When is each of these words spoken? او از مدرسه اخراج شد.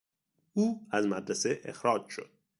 او 0.53 0.87
از 0.91 1.05
مدرسه 1.05 1.61
اخراج 1.63 2.09
شد. 2.09 2.29